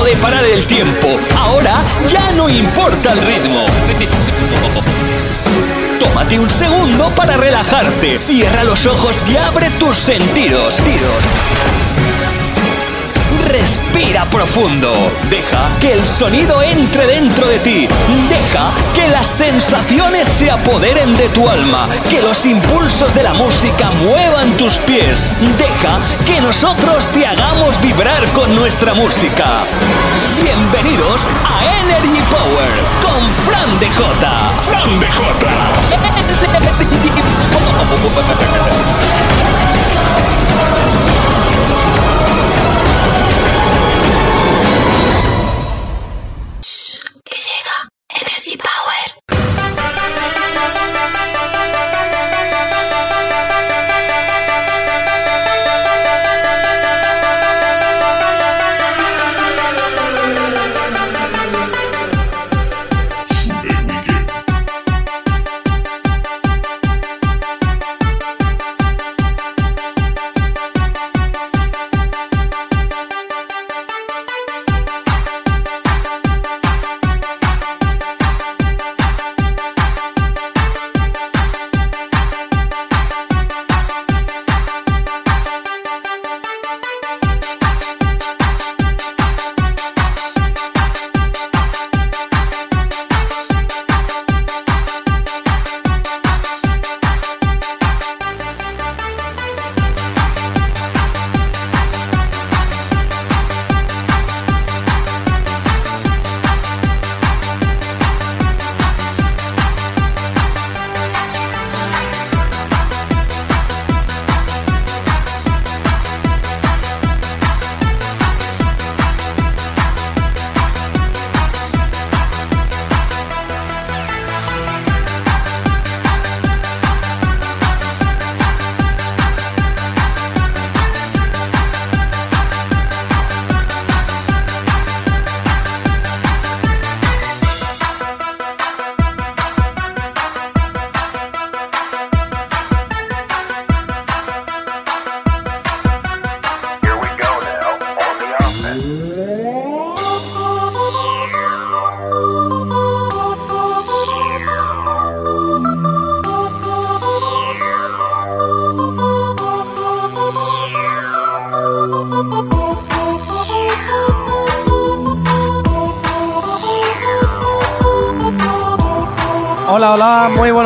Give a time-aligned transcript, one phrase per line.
[0.00, 1.20] de parar el tiempo.
[1.36, 3.66] Ahora ya no importa el ritmo.
[6.00, 8.18] Tómate un segundo para relajarte.
[8.20, 10.80] Cierra los ojos y abre tus sentidos.
[13.52, 15.12] Respira profundo.
[15.28, 17.86] Deja que el sonido entre dentro de ti.
[18.30, 21.86] Deja que las sensaciones se apoderen de tu alma.
[22.08, 25.34] Que los impulsos de la música muevan tus pies.
[25.58, 29.64] Deja que nosotros te hagamos vibrar con nuestra música.
[30.42, 32.70] Bienvenidos a Energy Power
[33.02, 34.50] con Fran de J.
[34.64, 35.46] Fran de J.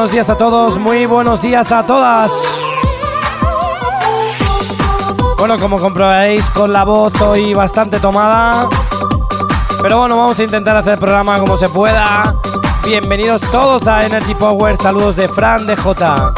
[0.06, 2.30] buenos días a todos, muy buenos días a todas.
[5.36, 8.68] Bueno, como comprobaréis, con la voz hoy bastante tomada.
[9.82, 12.36] Pero bueno, vamos a intentar hacer el programa como se pueda.
[12.84, 16.32] Bienvenidos todos a Energy Power, saludos de Fran de J.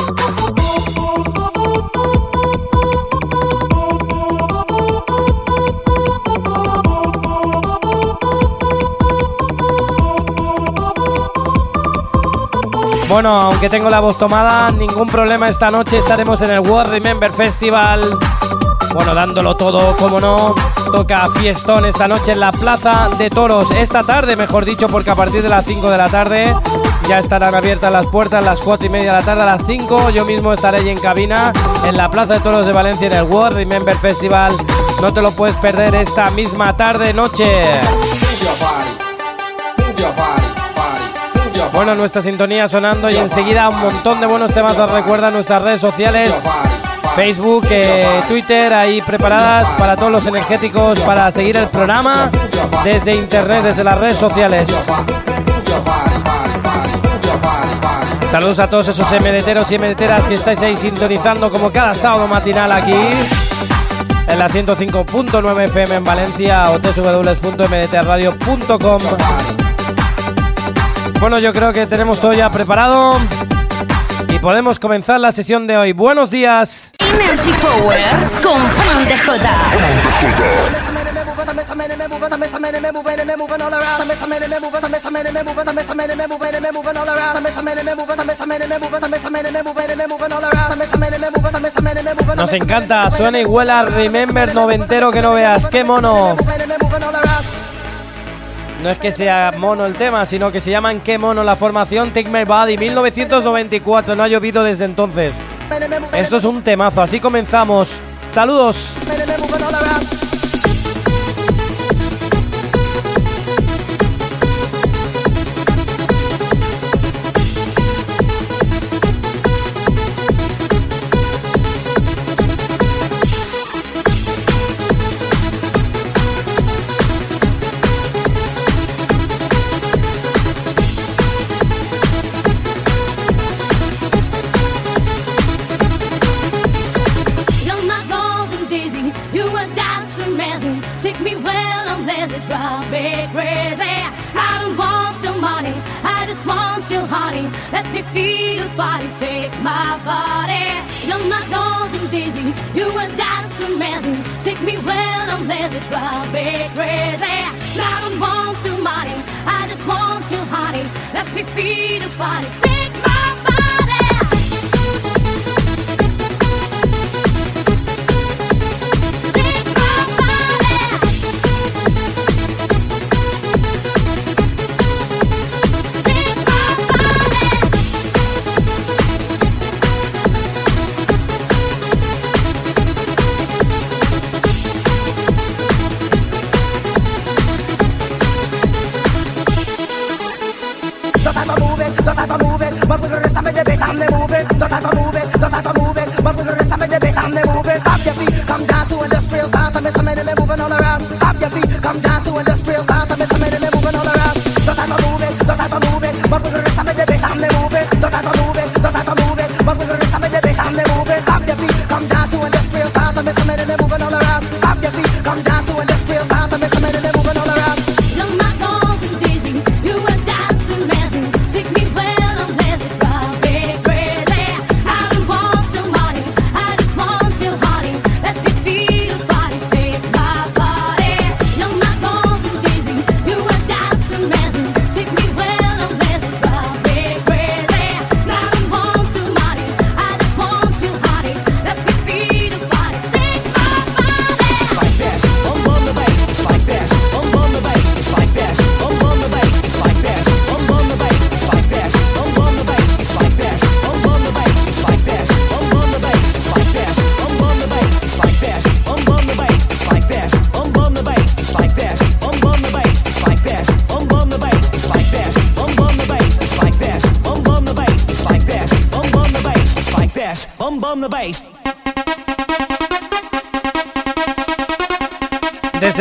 [13.08, 17.32] Bueno, aunque tengo la voz tomada, ningún problema esta noche estaremos en el World Remember
[17.32, 18.02] Festival.
[18.92, 20.54] Bueno, dándolo todo, como no.
[20.92, 23.70] Toca fiestón esta noche en la Plaza de Toros.
[23.70, 26.54] Esta tarde, mejor dicho, porque a partir de las 5 de la tarde
[27.08, 28.44] ya estarán abiertas las puertas.
[28.44, 31.00] Las 4 y media de la tarde, a las 5 yo mismo estaré allí en
[31.00, 31.54] cabina
[31.86, 34.52] en la Plaza de Toros de Valencia en el World Remember Festival.
[35.00, 37.62] No te lo puedes perder esta misma tarde, noche.
[41.78, 44.76] Bueno, nuestra sintonía sonando y enseguida un montón de buenos temas.
[44.90, 46.34] Recuerda nuestras redes sociales,
[47.14, 52.32] Facebook, eh, Twitter, ahí preparadas para todos los energéticos para seguir el programa
[52.82, 54.68] desde internet, desde las redes sociales.
[58.28, 62.72] Saludos a todos esos MDTeros y MDTeras que estáis ahí sintonizando como cada sábado matinal
[62.72, 62.96] aquí
[64.26, 69.67] en la 105.9 FM en Valencia o www.mdtradio.com.
[71.20, 73.18] Bueno, yo creo que tenemos todo ya preparado
[74.28, 75.92] y podemos comenzar la sesión de hoy.
[75.92, 76.92] Buenos días.
[77.00, 78.04] Energy Power
[78.42, 79.08] con Fran.
[92.36, 96.36] Nos encanta, suena y huela Remember noventero que no veas, qué mono.
[98.82, 102.10] No es que sea mono el tema, sino que se llaman qué mono la formación
[102.10, 105.36] Take My Body 1994, no ha llovido desde entonces.
[106.12, 108.00] Esto es un temazo, así comenzamos.
[108.32, 108.94] Saludos.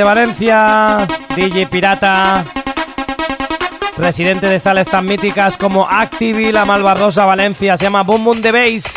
[0.08, 1.06] Valencia,
[1.36, 2.46] DJ Pirata,
[3.98, 8.52] residente de salas tan míticas como Activi, La Malvardosa Valencia, se llama Boom Boom The
[8.54, 8.97] Bass.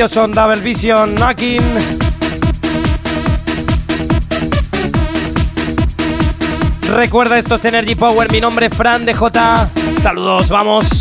[0.00, 1.60] Ellos son Double Vision Knocking.
[6.94, 9.68] Recuerda esto es Energy Power, mi nombre es Fran de J.
[10.00, 10.99] Saludos, vamos.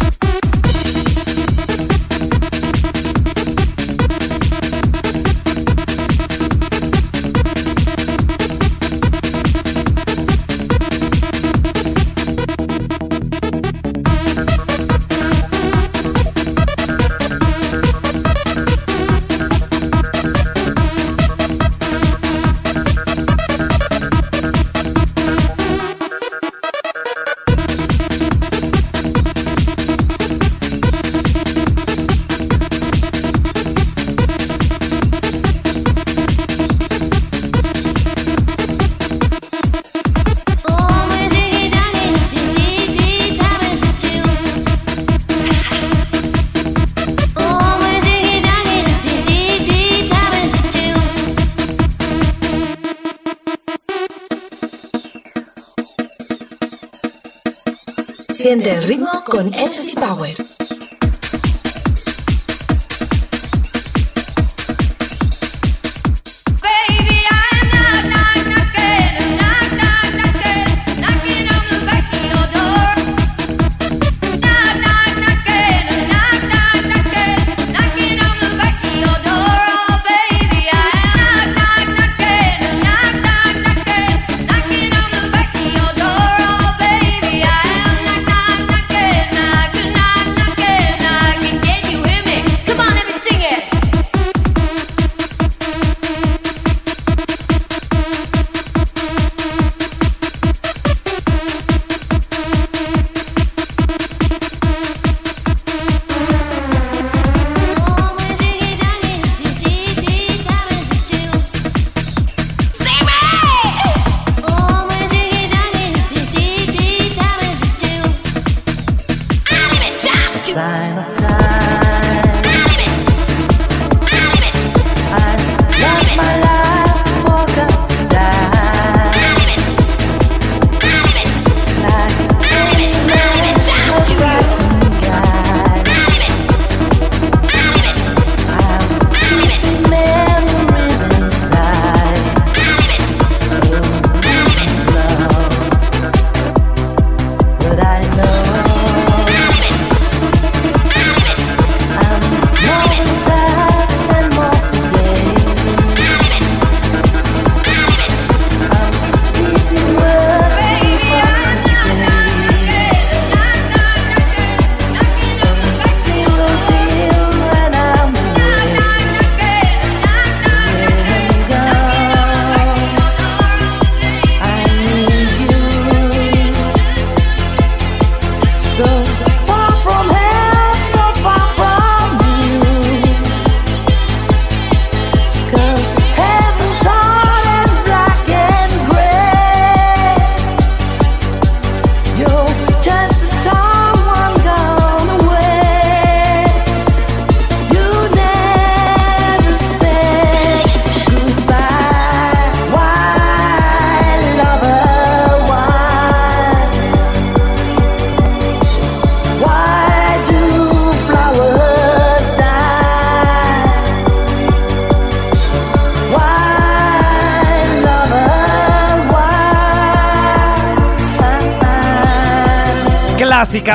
[59.30, 60.59] Con Energy Power.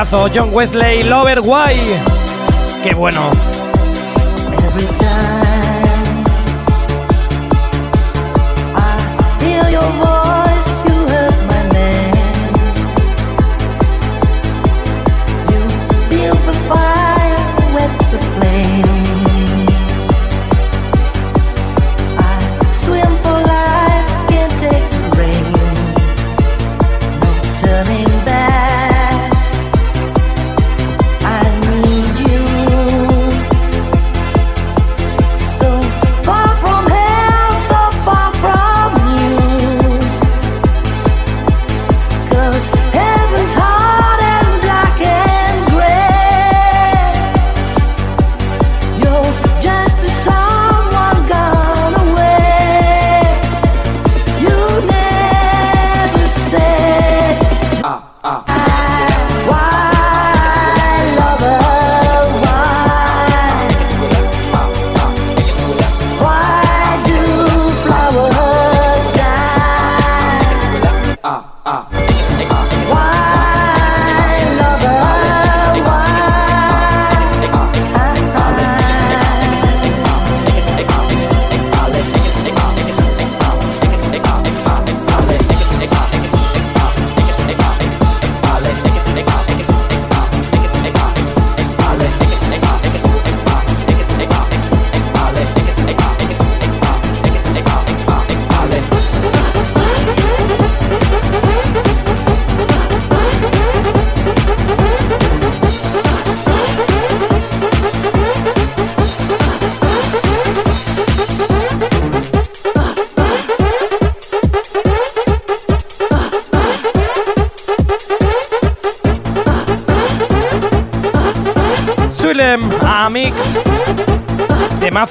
[0.05, 2.04] John Wesley, Lover Why.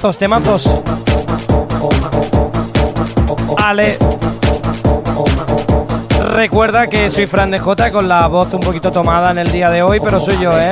[0.05, 0.69] Temazos, temazos.
[3.57, 3.97] Ale.
[6.29, 9.71] Recuerda que soy Fran de J con la voz un poquito tomada en el día
[9.71, 10.69] de hoy, pero soy yo, ¿eh?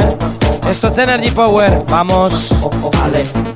[0.69, 1.83] Esto es Energy Power.
[1.89, 2.53] Vamos.
[3.01, 3.52] Ale.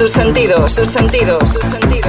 [0.00, 1.99] Tus sentidos, tus sentidos, tus sentidos.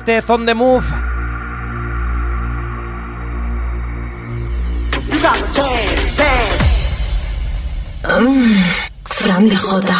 [0.00, 0.86] Bartez on the move.
[9.04, 9.99] Fran de Jota.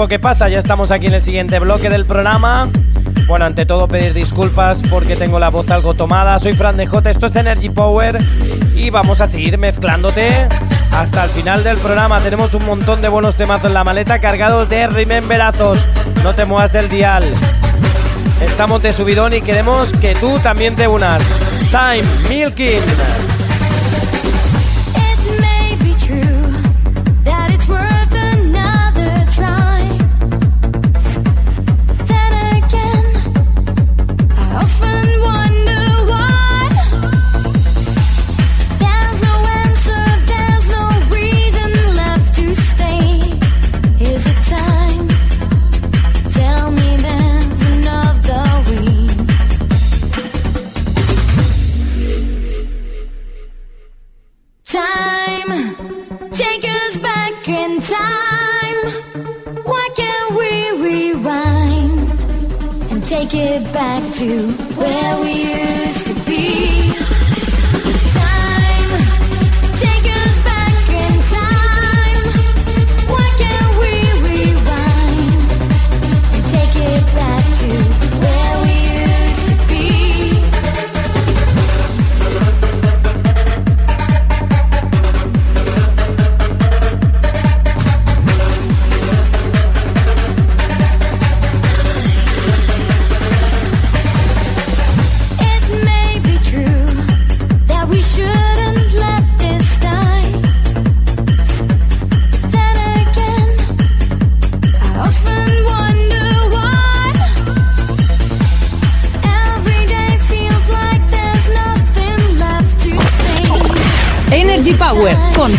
[0.00, 2.70] Tiempo que pasa, ya estamos aquí en el siguiente bloque del programa.
[3.28, 6.38] Bueno, ante todo pedir disculpas porque tengo la voz algo tomada.
[6.38, 8.16] Soy Fran de J, esto es Energy Power
[8.74, 10.48] y vamos a seguir mezclándote
[10.92, 12.18] hasta el final del programa.
[12.20, 15.86] Tenemos un montón de buenos temas en la maleta cargados de rememberazos.
[16.24, 17.22] No te muevas del dial.
[18.42, 21.22] Estamos de subidón y queremos que tú también te unas.
[21.70, 23.19] Time Milking.
[63.30, 64.26] Get back to
[64.76, 65.79] where we used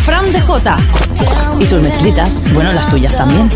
[0.05, 0.77] Fran de J.
[1.59, 3.49] Y sus mezclitas, bueno, las tuyas también.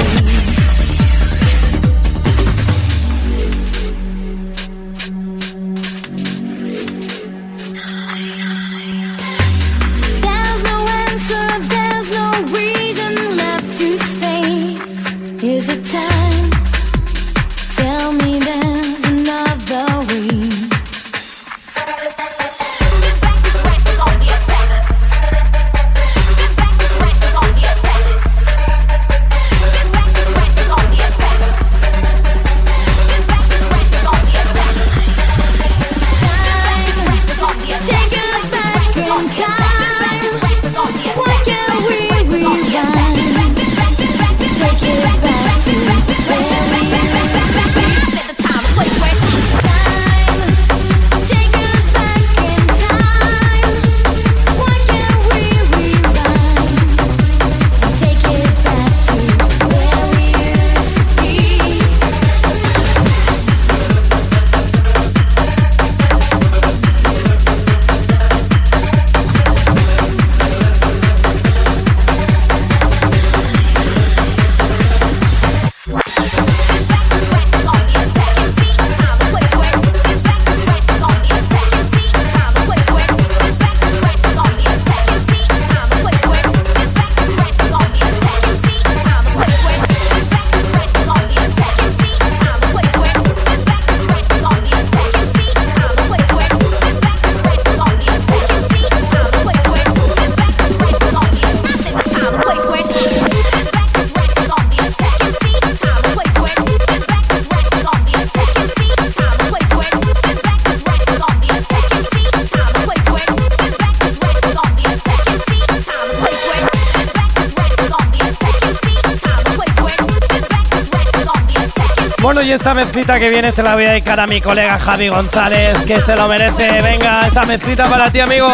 [122.46, 125.80] Y esta mezclita que viene se la voy a dedicar a mi colega Javi González,
[125.86, 126.80] que se lo merece.
[126.82, 128.48] Venga, esa mezclita para ti, amigo.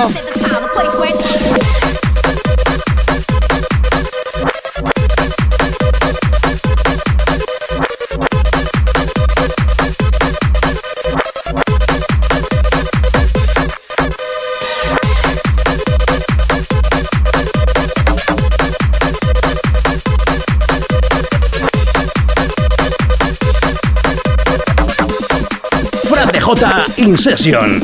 [26.97, 27.81] In Session.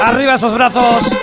[0.00, 1.17] Arriba esos brazos.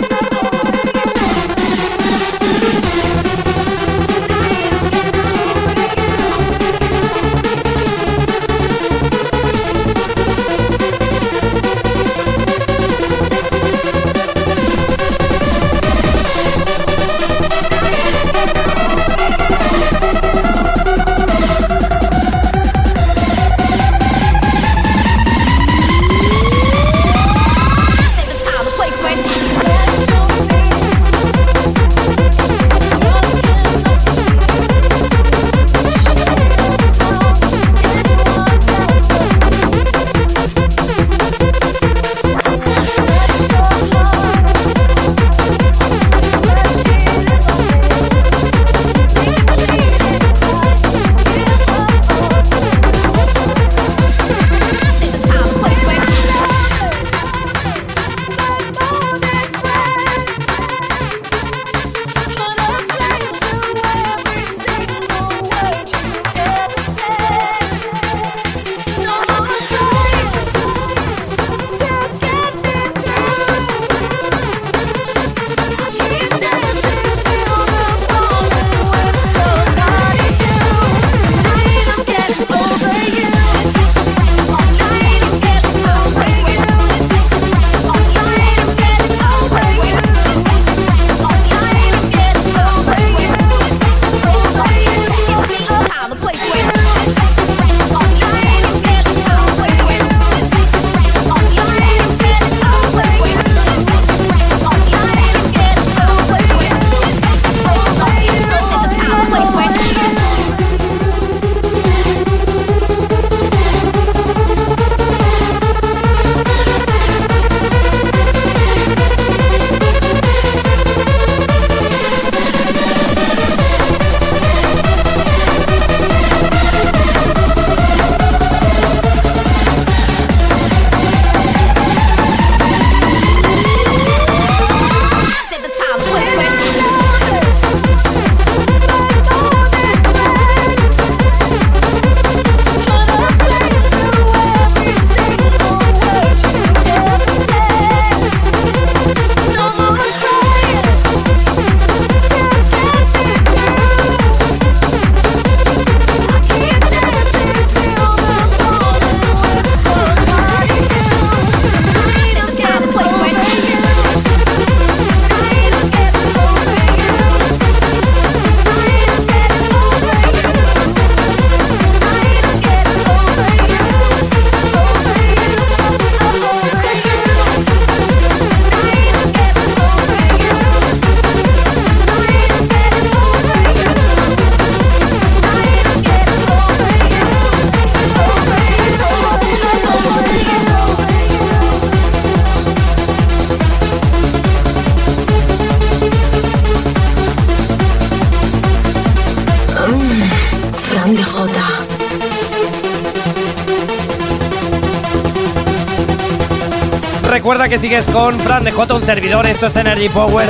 [207.86, 209.46] Sigues con Fran de J, un servidor.
[209.46, 210.48] Esto es Energy Power.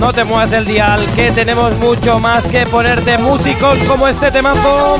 [0.00, 4.98] No te muevas el dial, que tenemos mucho más que ponerte músicos como este temazo.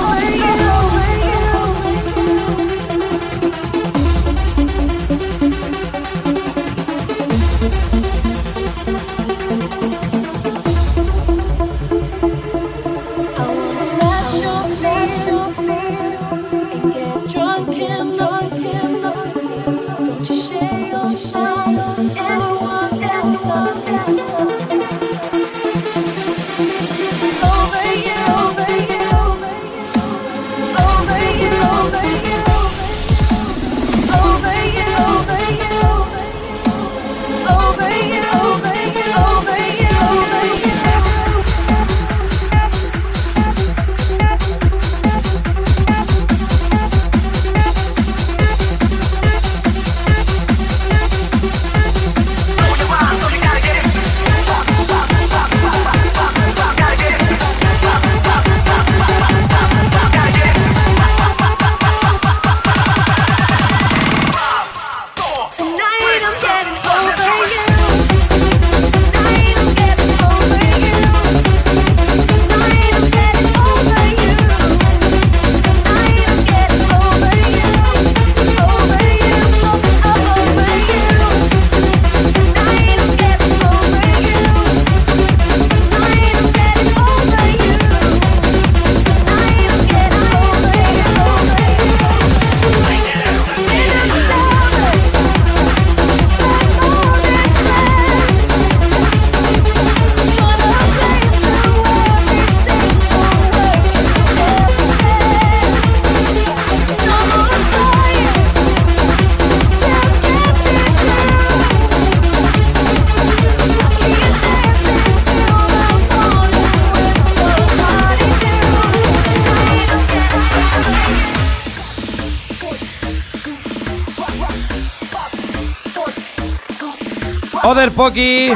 [127.75, 128.53] Oder Poki,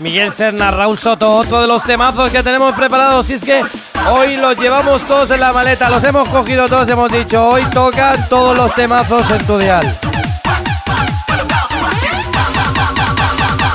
[0.00, 3.30] Miguel Serna, Raúl Soto, otro de los temazos que tenemos preparados.
[3.30, 3.62] Y es que
[4.10, 8.28] hoy los llevamos todos en la maleta, los hemos cogido todos, hemos dicho, hoy tocan
[8.28, 9.98] todos los temazos en tu dial.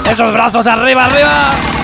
[0.07, 1.74] Esos brazos arriba, arriba.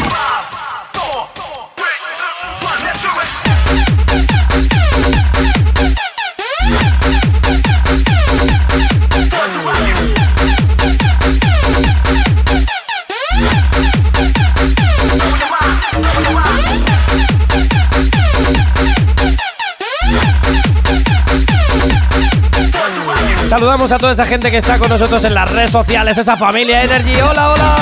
[23.51, 26.83] Saludamos a toda esa gente que está con nosotros en las redes sociales, esa familia
[26.83, 27.19] Energy.
[27.19, 27.75] Hola, hola.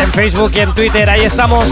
[0.00, 1.66] En Facebook y en Twitter, ahí estamos.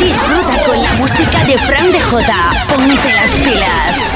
[0.00, 2.50] Disfruta con la música de Fran de J.
[2.68, 4.09] Ponte las pilas.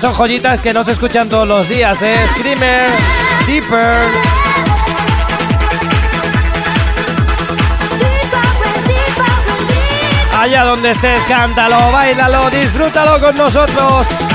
[0.00, 2.16] Son joyitas que no se escuchan todos los días, ¿eh?
[2.32, 2.82] Screamer,
[3.46, 3.96] Deeper.
[10.38, 14.25] Allá donde estés, cántalo, bailalo, disfrútalo con nosotros.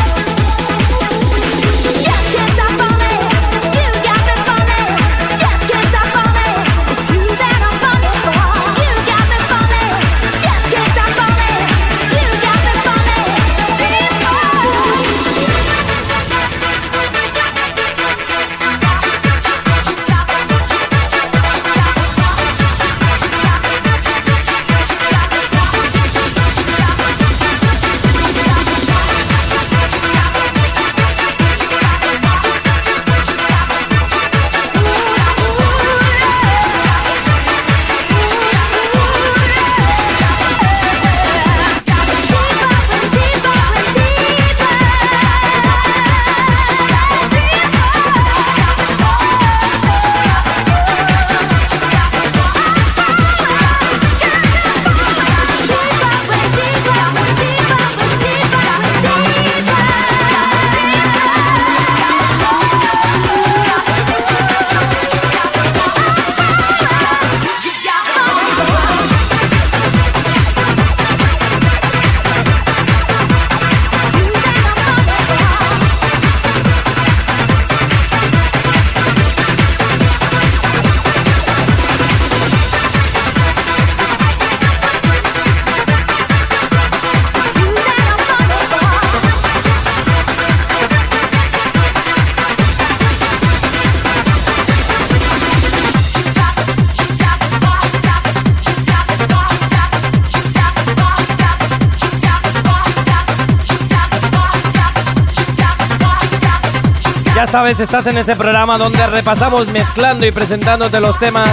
[107.52, 111.49] Sabes, estás en ese programa donde repasamos mezclando y presentándote los temas.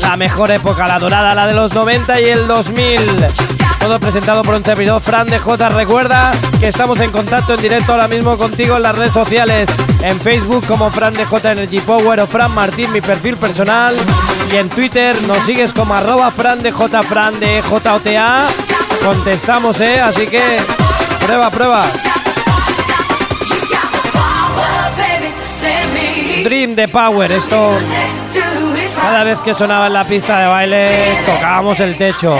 [0.00, 2.98] La mejor época, la dorada, la de los 90 y el 2000.
[3.78, 5.68] Todo presentado por un servidor, Fran de J.
[5.68, 9.70] Recuerda que estamos en contacto en directo ahora mismo contigo en las redes sociales.
[10.02, 13.94] En Facebook como Fran de J Energy Power o Fran Martín, mi perfil personal.
[14.52, 17.02] Y en Twitter nos sigues como arroba Fran de J.
[17.04, 18.46] Fran de JOTA.
[19.04, 20.00] Contestamos, ¿eh?
[20.00, 20.42] Así que
[21.20, 21.84] prueba, prueba.
[26.46, 27.72] Dream de Power, esto
[28.94, 30.88] cada vez que sonaba en la pista de baile
[31.26, 32.38] tocábamos el techo.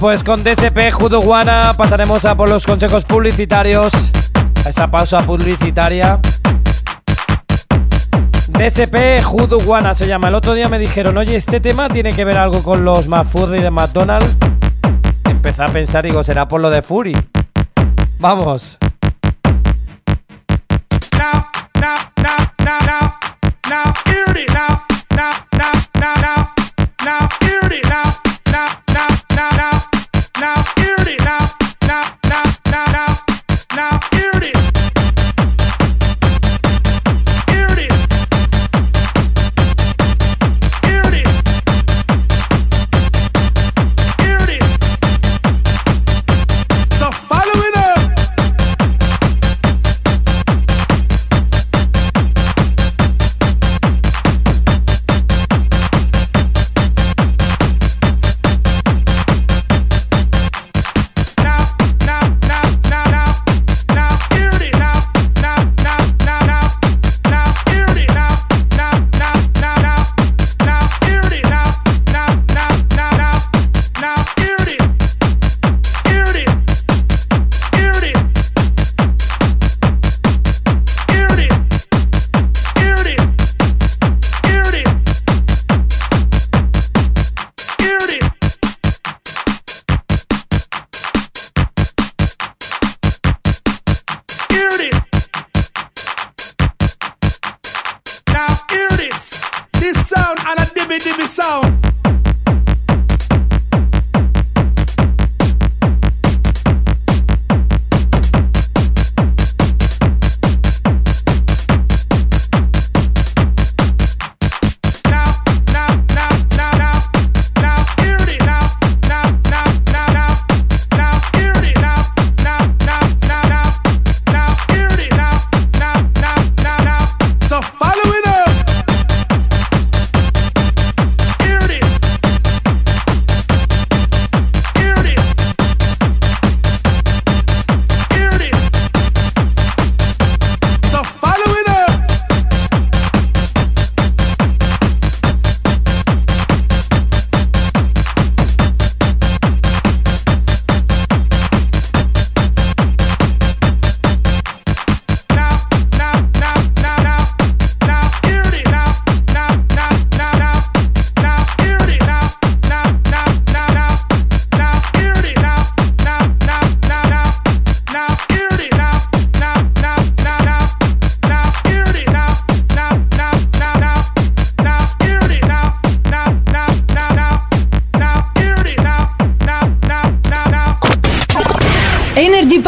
[0.00, 3.92] Pues con DSP Juduguana pasaremos a por los consejos publicitarios.
[4.64, 6.20] A esa pausa publicitaria.
[8.48, 10.28] DSP Juduguana se llama.
[10.28, 13.60] El otro día me dijeron, oye, este tema tiene que ver algo con los McFurry
[13.60, 14.36] de McDonald's.
[15.24, 17.16] Empecé a pensar, digo, será por lo de Fury.
[18.18, 18.78] Vamos.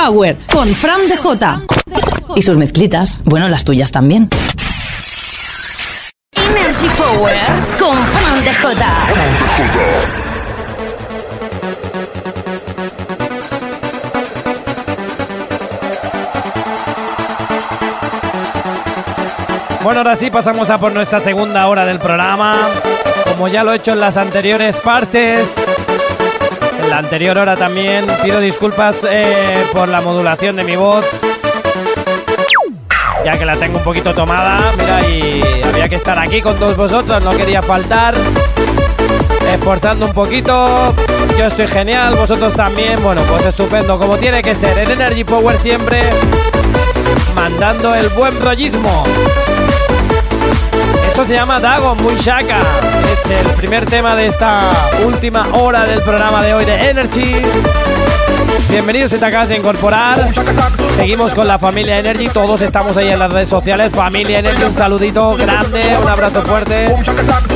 [0.06, 1.66] Power con Fran DJ.
[2.36, 4.28] Y sus mezclitas, bueno, las tuyas también.
[6.32, 7.34] Energy Power
[7.76, 8.84] con Fran DJ.
[19.82, 22.54] Bueno, ahora sí pasamos a por nuestra segunda hora del programa.
[23.24, 25.56] Como ya lo he hecho en las anteriores partes,
[26.96, 31.04] anterior hora también pido disculpas eh, por la modulación de mi voz.
[33.24, 36.76] Ya que la tengo un poquito tomada, mira, y había que estar aquí con todos
[36.76, 38.14] vosotros, no quería faltar.
[39.52, 40.94] Esforzando un poquito,
[41.38, 45.58] yo estoy genial, vosotros también, bueno, pues estupendo, como tiene que ser, en Energy Power
[45.58, 46.00] siempre
[47.34, 49.04] mandando el buen rollismo.
[51.26, 52.60] Se llama Dagon muy shaka.
[53.10, 54.70] Es el primer tema de esta
[55.04, 57.42] última hora del programa de hoy de Energy.
[58.70, 60.20] Bienvenidos si te acabas de incorporar.
[60.94, 62.28] Seguimos con la familia Energy.
[62.28, 63.92] Todos estamos ahí en las redes sociales.
[63.92, 66.94] Familia Energy, un saludito grande, un abrazo fuerte.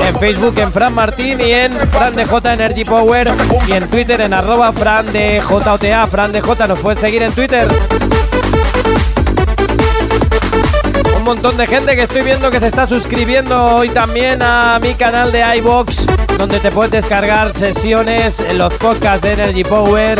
[0.04, 3.30] En Facebook en Fran Martín y en Fran de J Energy Power.
[3.68, 6.08] Y en Twitter en arroba Fran de JOTA.
[6.08, 6.66] Fran de J.
[6.66, 7.68] Nos puedes seguir en Twitter.
[11.36, 15.30] Montón de gente que estoy viendo que se está suscribiendo hoy también a mi canal
[15.30, 16.04] de iBox,
[16.36, 20.18] donde te puedes descargar sesiones, los podcasts de Energy Power,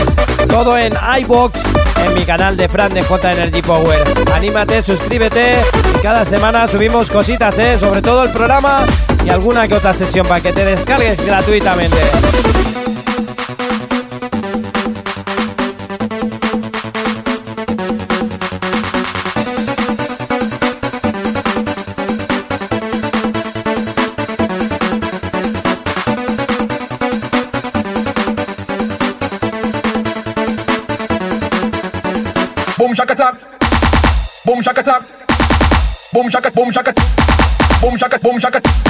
[0.49, 0.93] todo en
[1.23, 1.65] iBox,
[2.07, 3.99] en mi canal de Fran de J Energy Power.
[4.33, 5.57] Anímate, suscríbete
[5.97, 7.77] y cada semana subimos cositas, ¿eh?
[7.77, 8.87] sobre todo el programa
[9.25, 11.99] y alguna que otra sesión para que te descargues gratuitamente.
[33.01, 33.37] Shaka tap.
[34.45, 35.03] Boom shaka tap.
[36.13, 36.93] Boom shaka boom shaka.
[37.81, 38.90] Boom shaka boom shaka.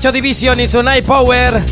[0.00, 1.62] Nacho Division y su Night Power.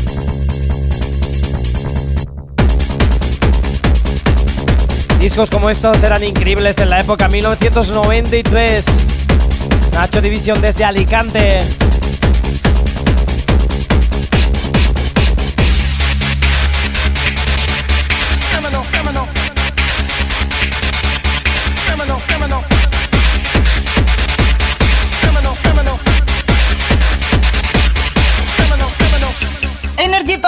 [5.19, 8.85] Discos como estos eran increíbles en la época 1993.
[9.93, 11.78] Nacho Division desde Alicante.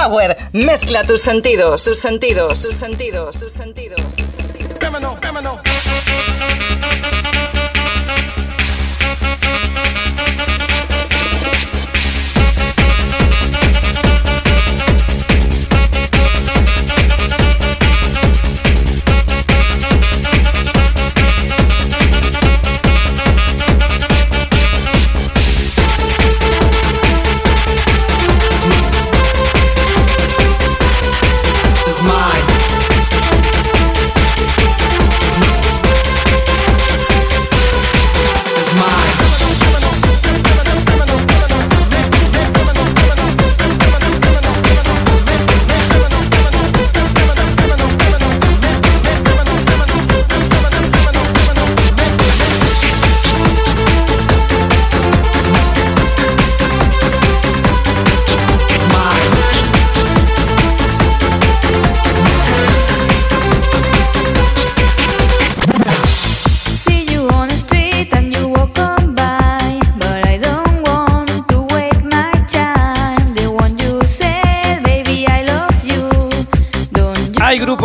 [0.02, 0.36] Power.
[0.54, 4.02] Mezcla tus sentidos, tus sentidos, tus sentidos, tus sentidos.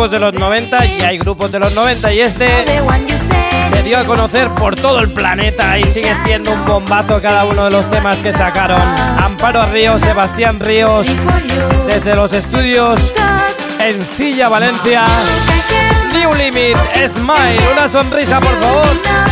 [0.09, 2.47] De los 90 y hay grupos de los 90 y este
[3.69, 7.65] se dio a conocer por todo el planeta y sigue siendo un bombazo cada uno
[7.65, 8.81] de los temas que sacaron.
[9.17, 11.07] Amparo Ríos, Sebastián Ríos,
[11.87, 13.13] desde los estudios
[13.79, 15.03] en Silla, Valencia.
[16.13, 16.77] New Limit,
[17.07, 19.26] Smile, una sonrisa por favor.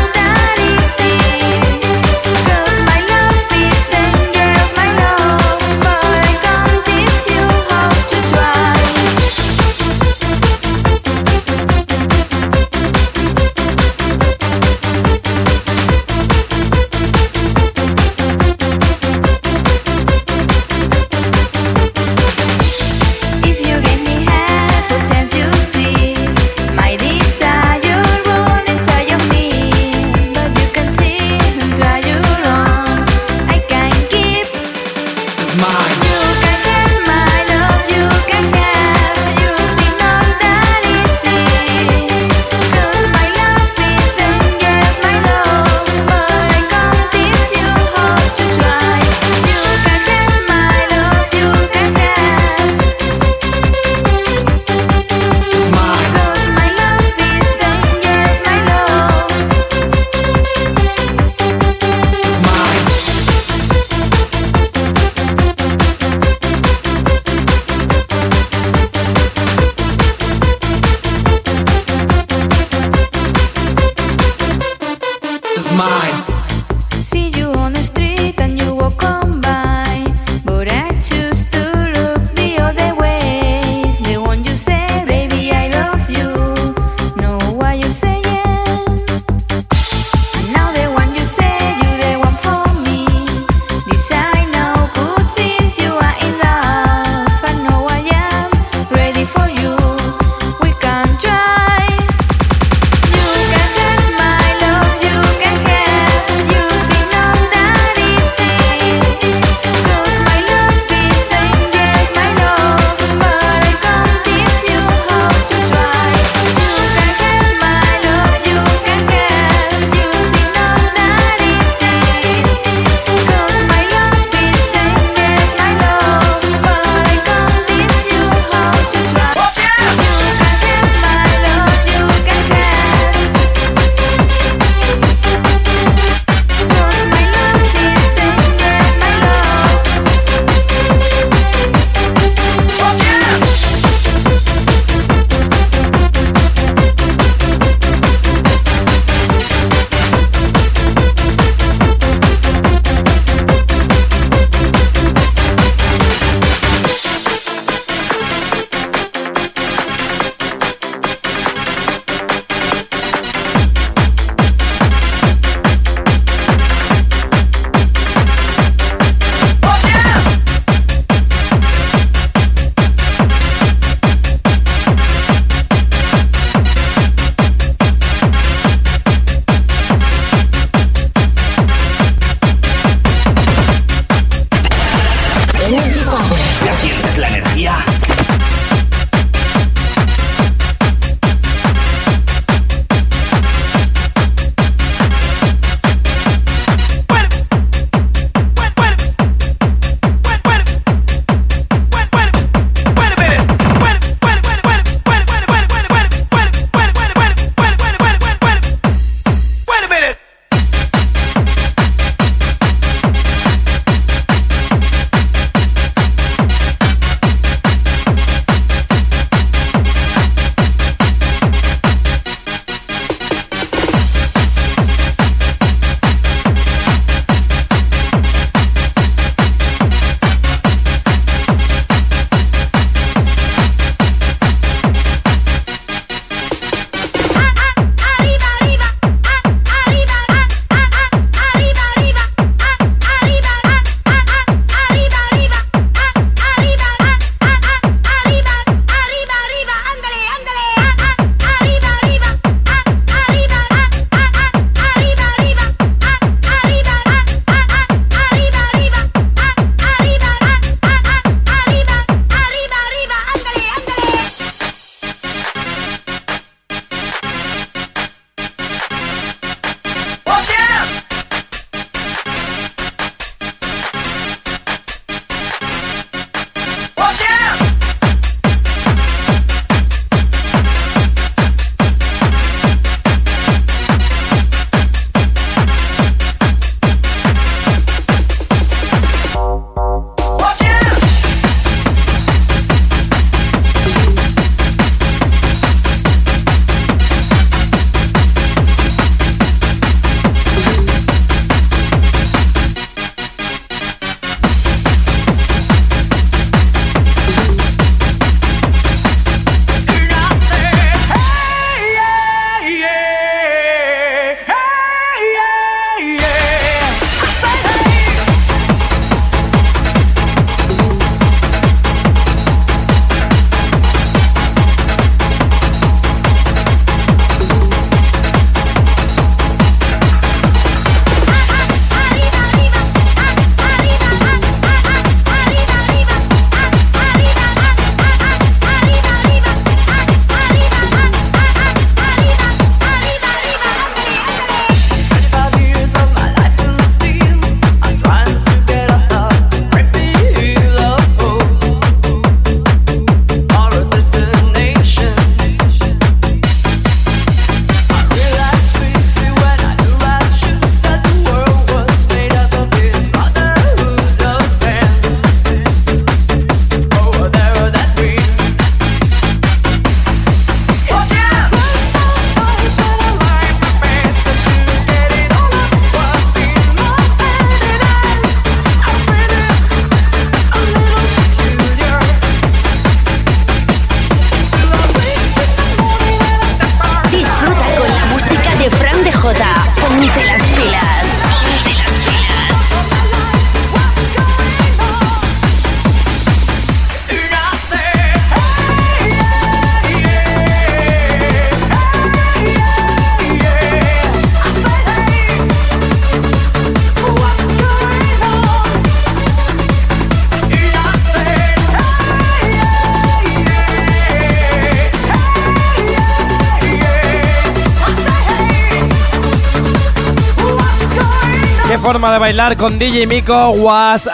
[422.25, 424.07] Bailar con DJ Miko What's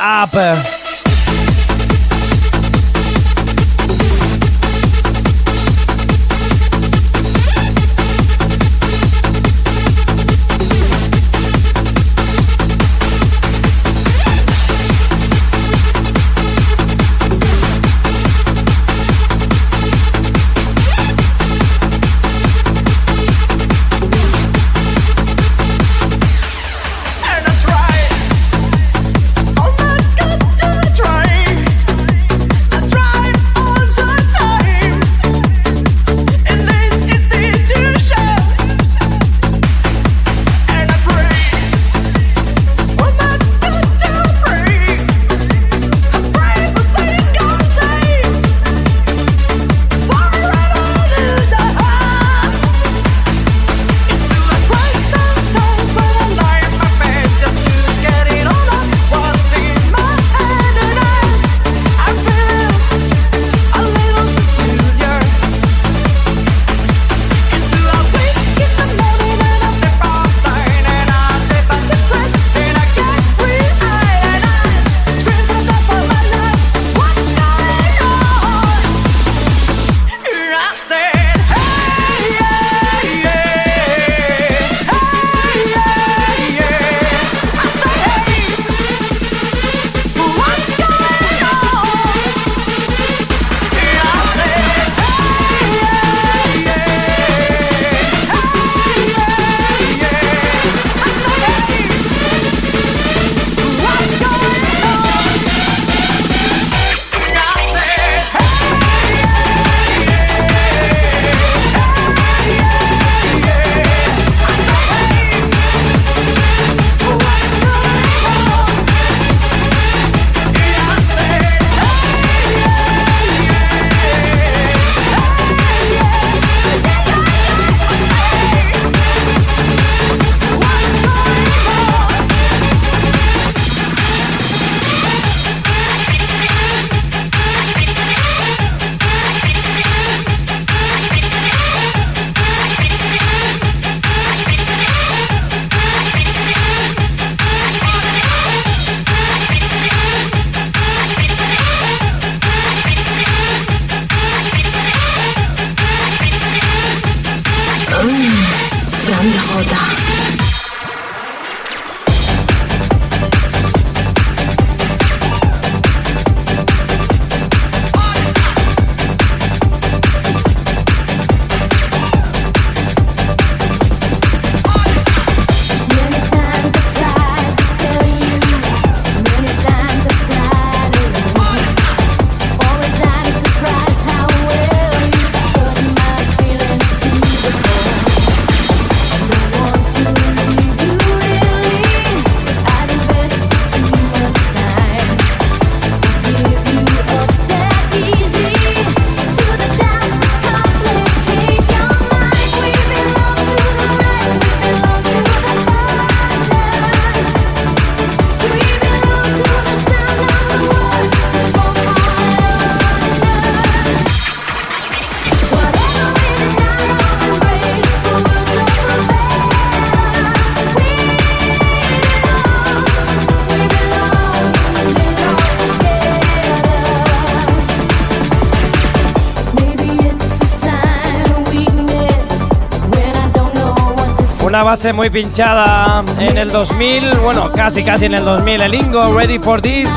[234.71, 239.37] base muy pinchada en el 2000, bueno, casi casi en el 2000, el Ingo, Ready
[239.37, 239.89] for This.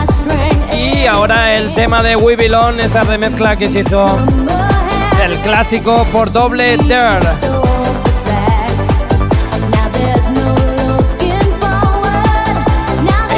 [0.72, 4.18] Y ahora el tema de We Belong, esa remezcla que se hizo
[5.18, 6.74] del clásico por doble.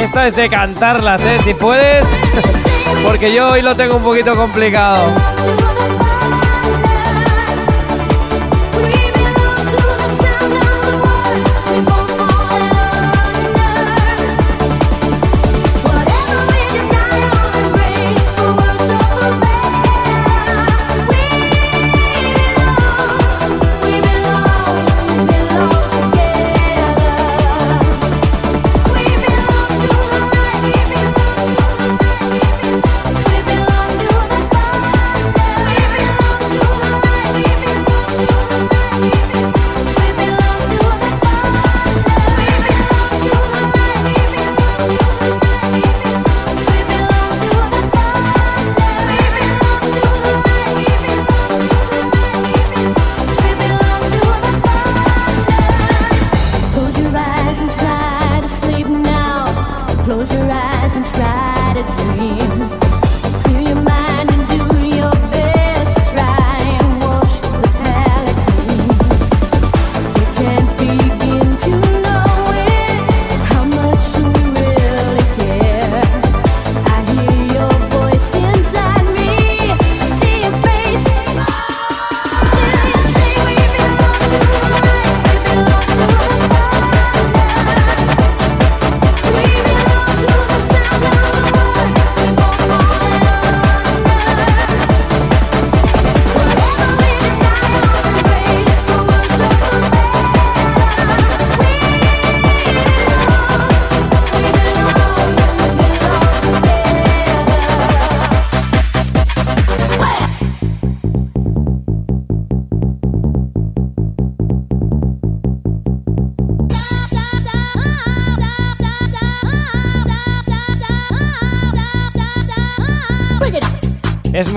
[0.01, 1.37] Esta es de cantarlas, ¿eh?
[1.43, 2.07] Si puedes,
[3.03, 5.03] porque yo hoy lo tengo un poquito complicado.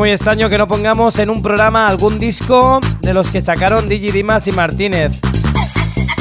[0.01, 4.11] Muy extraño que no pongamos en un programa algún disco de los que sacaron Digi
[4.11, 5.21] Dimas y Martínez.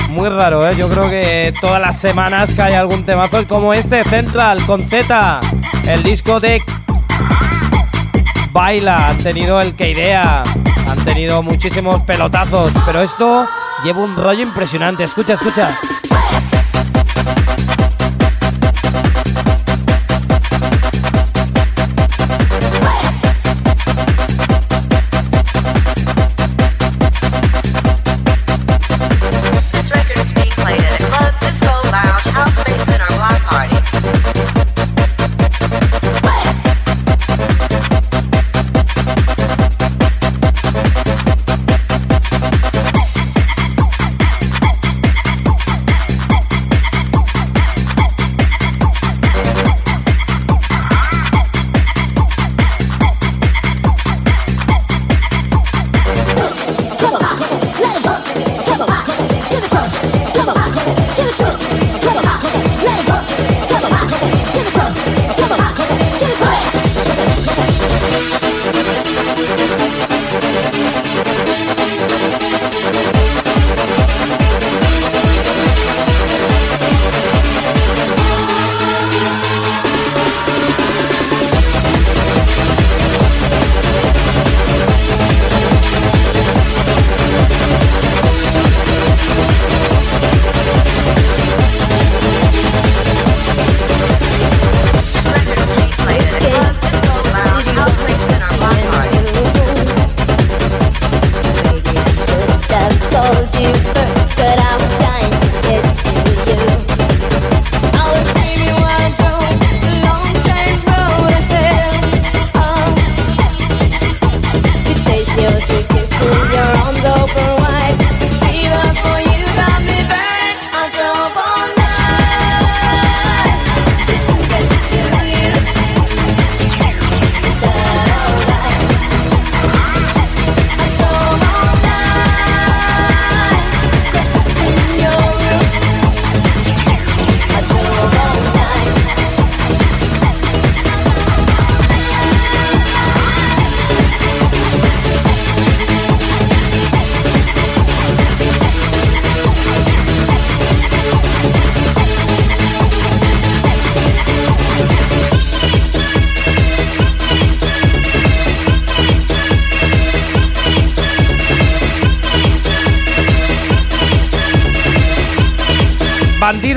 [0.10, 0.76] Muy raro, ¿eh?
[0.78, 5.40] Yo creo que todas las semanas cae algún temazo como este, Central, con Z.
[5.88, 6.62] El disco de
[8.52, 10.44] Baila, han tenido el que idea,
[10.90, 13.48] han tenido muchísimos pelotazos, pero esto
[13.86, 15.06] lleva un rollo impresionante.
[15.06, 15.70] Escucha, escucha.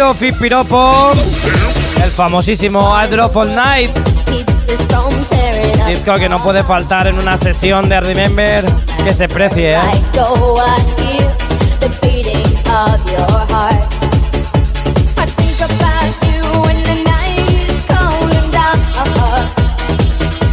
[0.03, 1.13] Bandido Fit Piropo,
[2.03, 3.91] el famosísimo All Night.
[5.87, 8.65] Disco que no puede faltar en una sesión de Remember
[9.05, 9.75] que se precie.
[9.75, 9.81] ¿eh?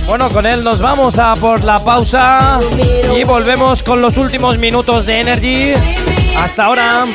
[0.08, 2.60] Bueno, con él nos vamos a por la pausa
[3.16, 5.74] y volvemos con los últimos minutos de Energy.
[6.38, 7.06] Hasta ahora.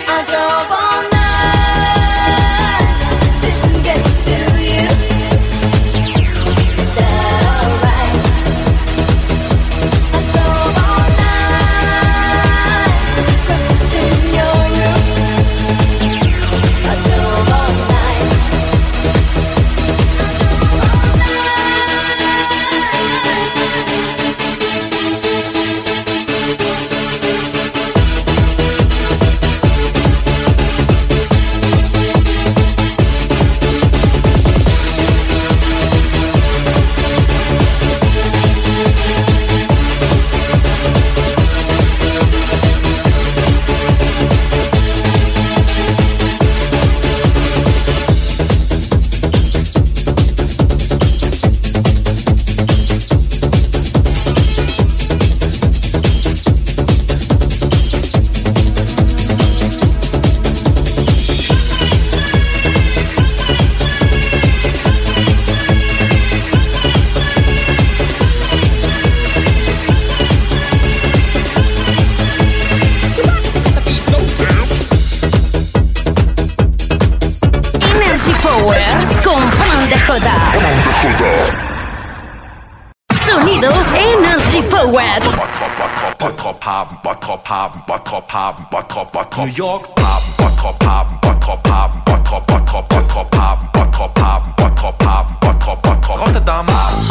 [89.37, 90.23] New York, pop,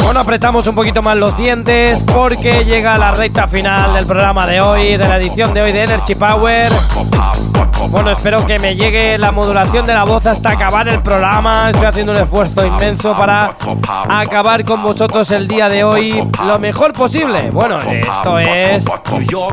[0.02, 4.60] Bueno, apretamos un poquito más los dientes porque llega la recta final del programa de
[4.60, 6.72] hoy, de la edición de hoy de Energy Power.
[7.90, 11.70] Bueno, espero que me llegue la modulación de la voz hasta acabar el programa.
[11.70, 13.56] Estoy haciendo un esfuerzo inmenso para
[14.08, 17.50] acabar con vosotros el día de hoy lo mejor posible.
[17.50, 18.84] Bueno, esto es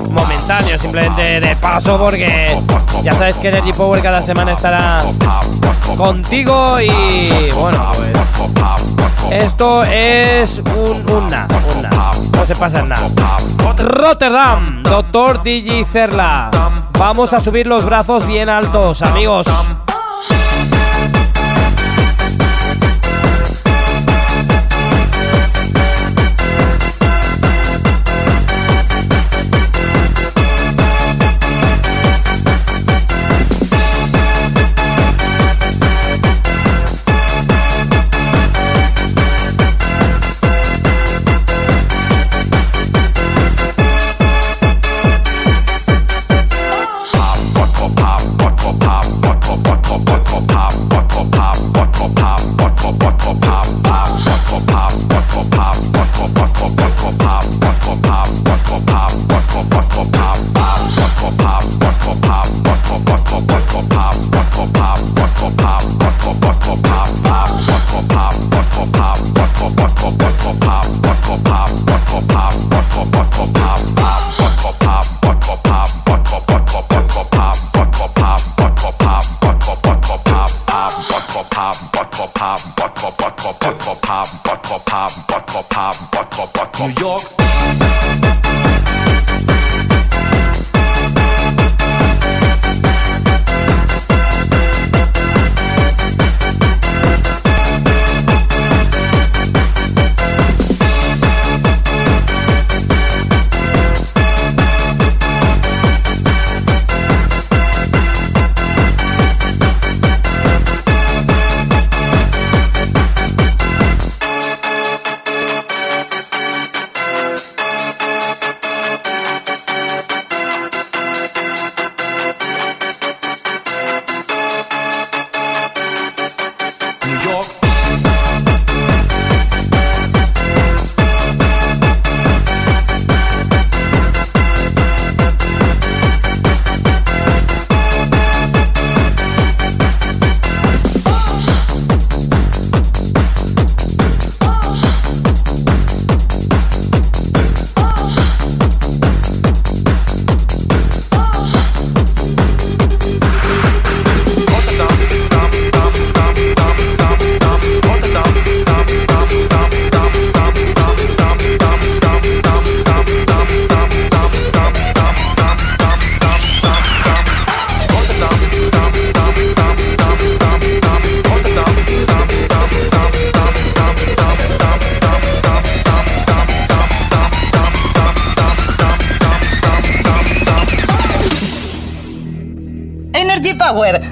[0.10, 2.58] momentáneo, simplemente de paso, porque
[3.04, 5.02] ya sabes que Energy Power cada semana estará
[5.98, 8.12] contigo y bueno, pues
[9.32, 11.06] esto es un,
[12.32, 13.08] no se pasa nada.
[13.78, 16.52] Rotterdam, Doctor DJ Cerla.
[17.00, 19.48] Vamos a subir los brazos bien altos, amigos.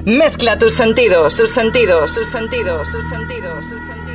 [0.06, 4.09] Mezcla tus sentidos, sus sentidos, sus sentidos, sus sentidos, sus sentidos.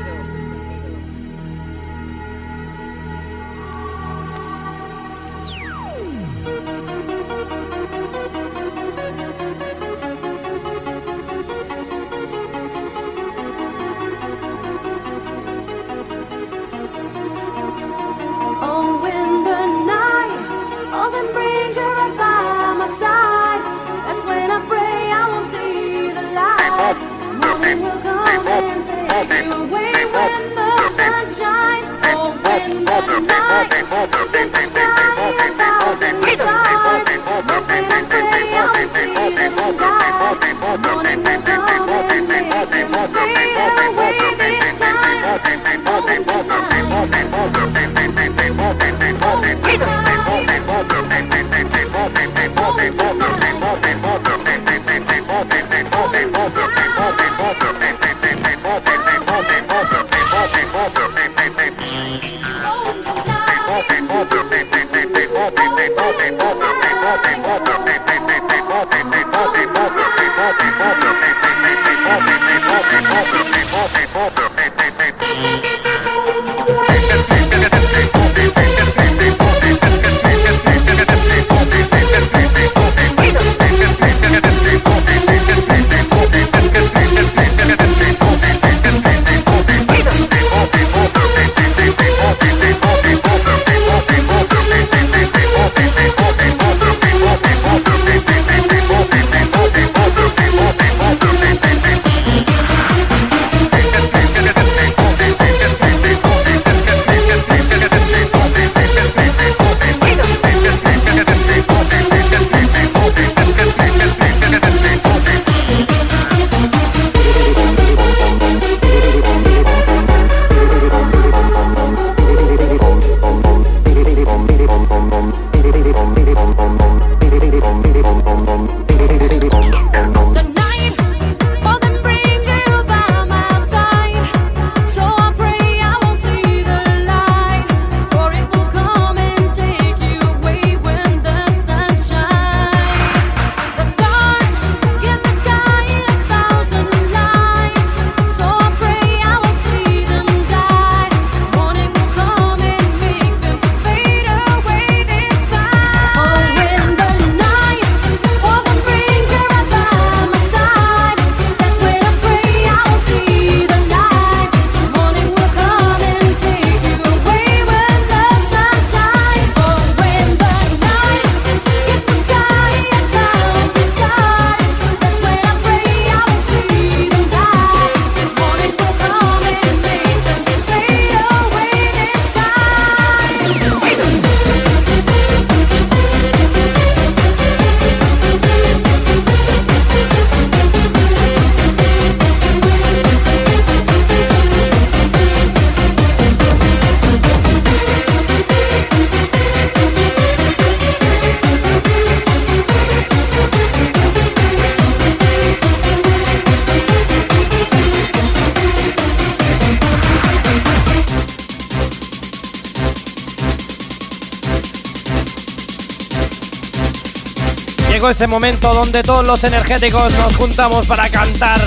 [218.15, 221.59] Ese momento donde todos los energéticos nos juntamos para cantar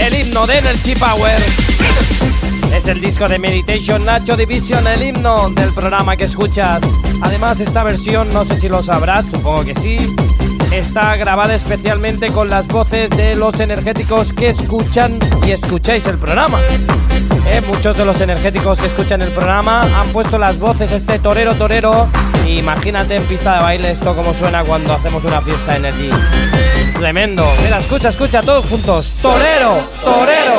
[0.00, 1.38] el himno de Energy Power.
[2.74, 6.82] Es el disco de Meditation Nacho Division, el himno del programa que escuchas.
[7.22, 9.96] Además, esta versión, no sé si lo sabrás, supongo que sí,
[10.72, 16.58] está grabada especialmente con las voces de los energéticos que escuchan y escucháis el programa.
[17.46, 21.54] Eh, muchos de los energéticos que escuchan el programa han puesto las voces este torero
[21.54, 22.08] torero.
[22.46, 26.10] Imagínate en pista de baile esto como suena cuando hacemos una fiesta Energy.
[26.98, 27.44] Tremendo.
[27.62, 29.12] Mira, escucha, escucha todos juntos.
[29.20, 29.80] Torero.
[30.02, 30.55] Torero,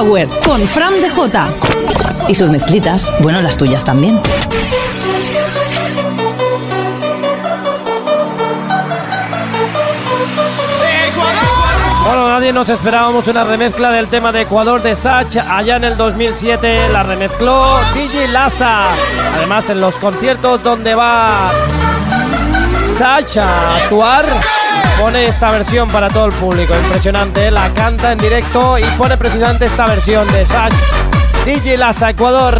[0.00, 1.46] Power con Fran DJ.
[2.26, 4.18] Y sus mezclitas, bueno, las tuyas también.
[12.06, 15.36] Bueno, nadie nos esperábamos una remezcla del tema de Ecuador de Sach.
[15.36, 18.84] Allá en el 2007 la remezcló DJ Laza.
[19.36, 21.50] Además, en los conciertos donde va
[22.96, 24.24] Sach a actuar,
[25.00, 26.74] pone esta versión para todo el público.
[26.74, 27.50] Impresionante, ¿eh?
[27.50, 30.72] la canta en directo y pone precisamente esta versión de Sach.
[31.46, 32.58] DJ Laza, Ecuador.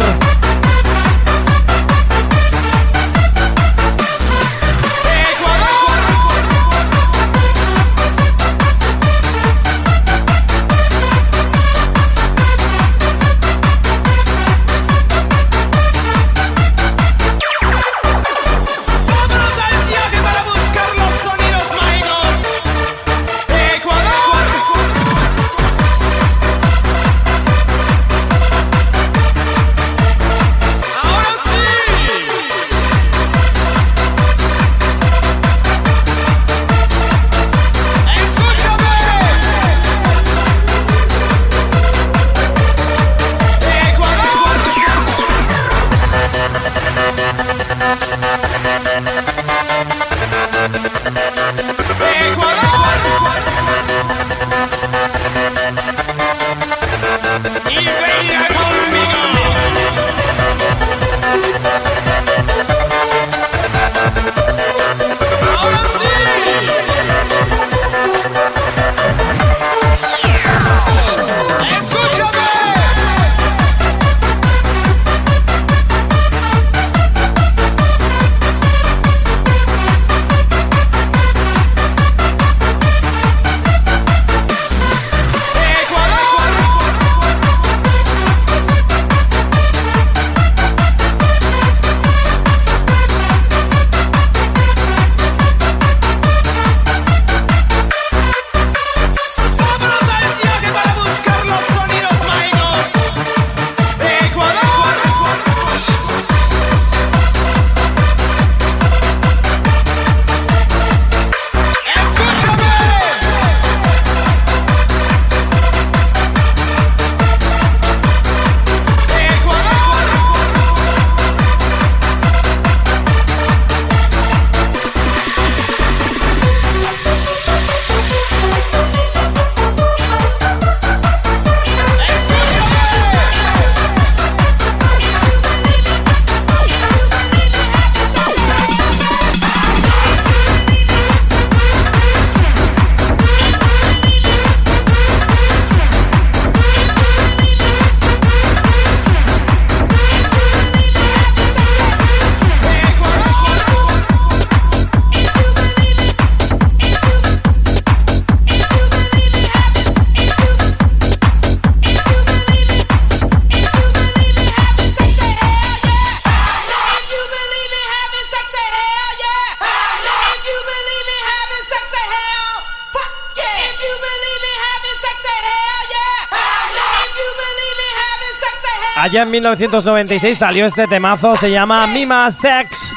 [179.11, 182.93] Allá en 1996 salió este temazo, se llama Mima Sex.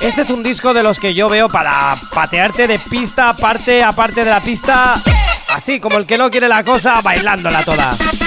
[0.00, 4.24] Este es un disco de los que yo veo para patearte de pista aparte, aparte
[4.24, 4.94] de la pista,
[5.54, 8.21] así como el que no quiere la cosa, bailándola toda.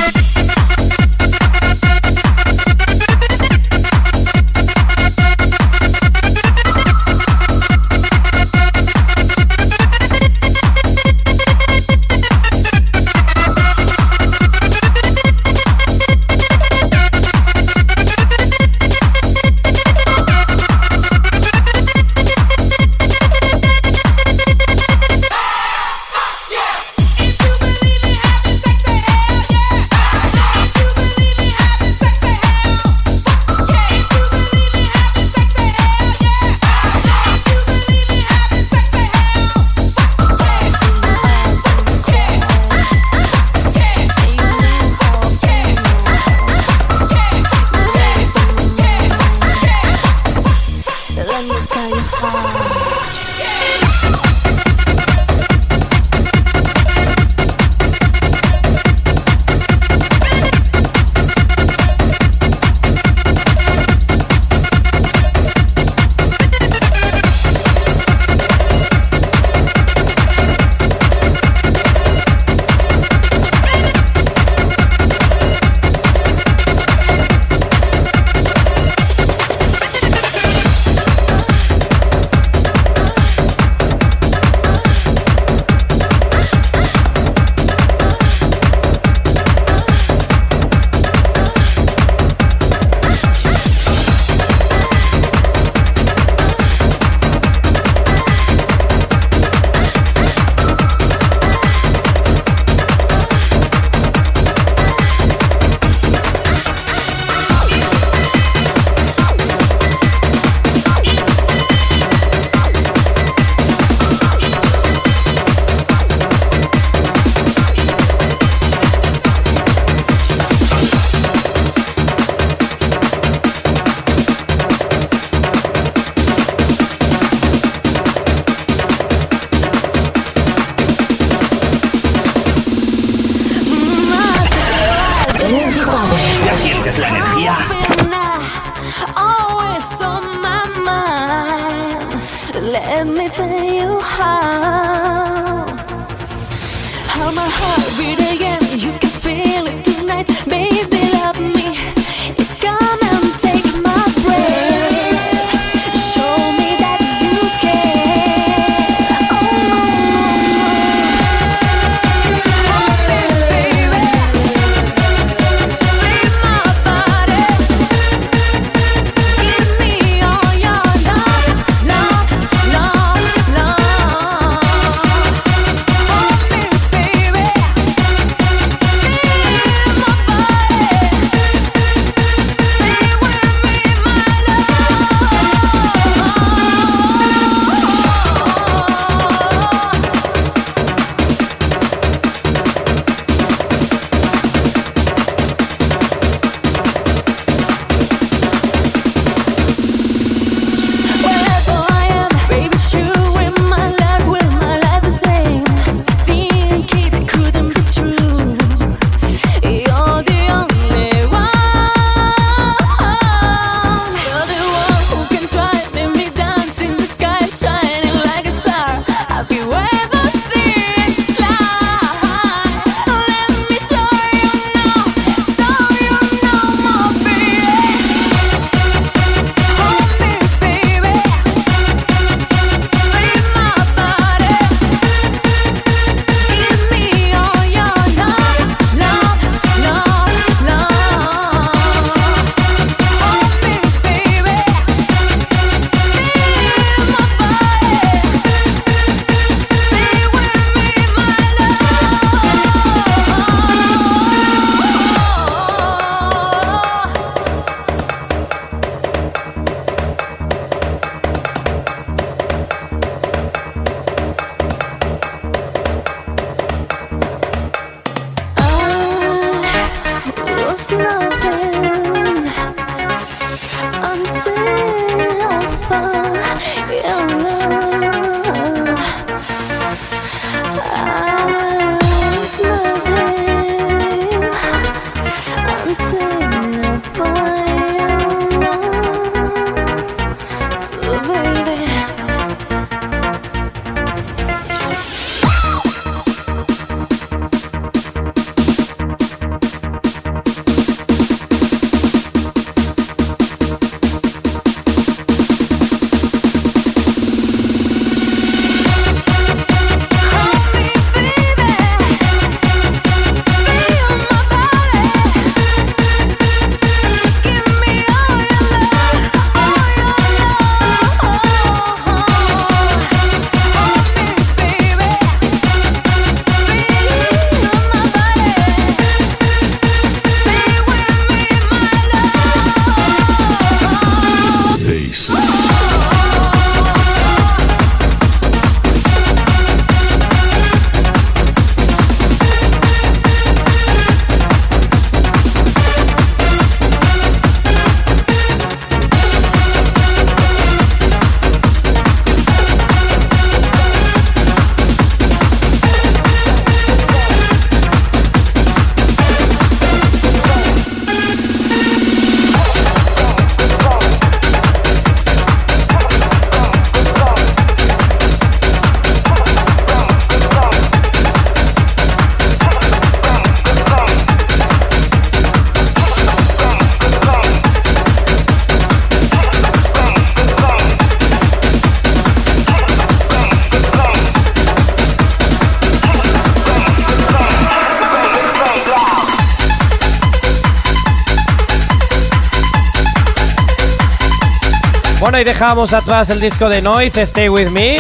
[395.46, 397.98] Dejamos atrás el disco de Noise, Stay With Me.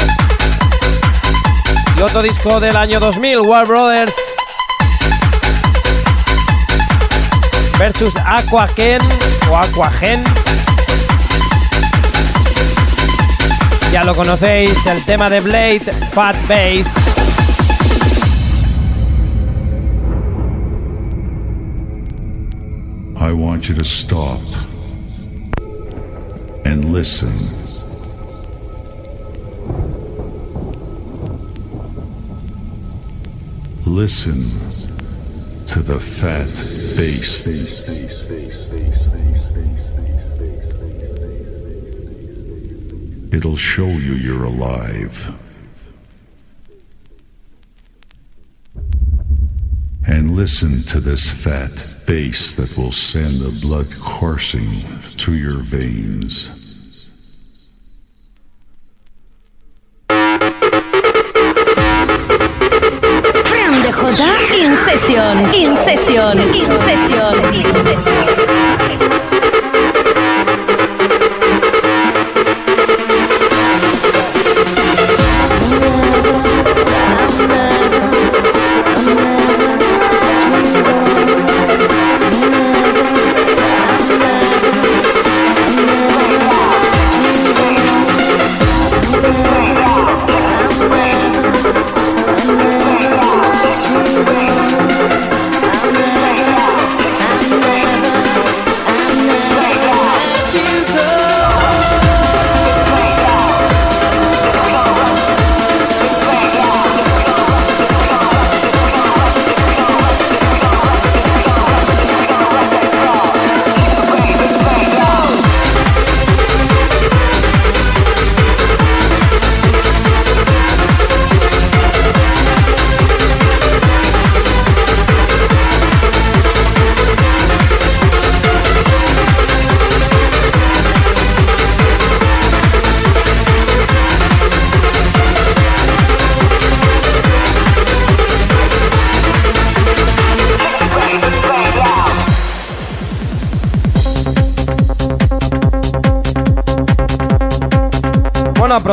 [1.95, 4.15] Y otro disco del año 2000, War Brothers.
[7.77, 8.99] Versus Aquagen
[9.49, 10.23] o Aquagen.
[13.91, 15.81] Ya lo conocéis, el tema de Blade,
[16.13, 16.95] Fat Bass.
[23.17, 24.54] I want you to stop
[26.75, 27.31] and listen.
[33.85, 34.41] Listen
[35.67, 36.53] to the fat
[36.97, 37.47] bass.
[43.33, 45.33] It'll show you you're alive.
[50.07, 54.69] And listen to this fat bass that will send the blood coursing
[55.15, 56.54] through your veins.
[64.85, 65.37] Session.
[65.55, 66.37] In Session.
[66.53, 67.33] In Session.
[67.55, 68.44] In Session.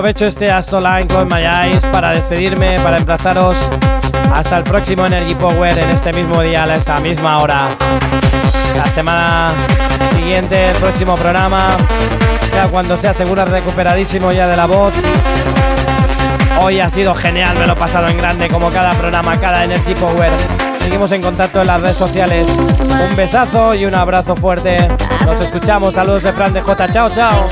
[0.02, 1.44] Aprovecho este Astoline con My
[1.92, 3.56] para despedirme, para emplazaros
[4.34, 7.68] hasta el próximo Energy Power en este mismo día, a esta misma hora.
[8.76, 9.52] La semana
[10.12, 11.76] siguiente, el próximo programa,
[12.50, 14.92] sea cuando sea, seguro recuperadísimo ya de la voz.
[16.60, 19.94] Hoy ha sido genial, me lo he pasado en grande como cada programa, cada Energy
[19.94, 20.32] Power.
[20.80, 22.48] Seguimos en contacto en las redes sociales.
[23.08, 24.78] Un besazo y un abrazo fuerte.
[25.24, 25.94] Nos escuchamos.
[25.94, 26.90] Saludos de Fran de J.
[26.90, 27.48] Chao, chao.